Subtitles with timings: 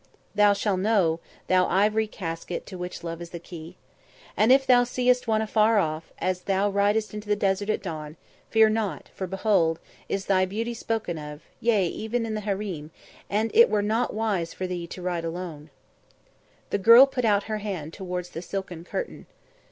[0.33, 3.77] "Thou shall know, thou ivory casket to which love is the key.
[4.35, 8.17] And if thou see'st one afar off as thou ridest into the desert at dawn,
[8.49, 9.79] fear not; for behold,
[10.09, 12.89] is thy beauty spoken of, yea, even in the harem,
[13.29, 15.69] and it were not wise for thee to ride alone."
[16.71, 19.27] The girl put out her hand towards the silken curtain.